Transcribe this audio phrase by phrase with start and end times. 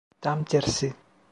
[0.23, 0.89] Tam tersi.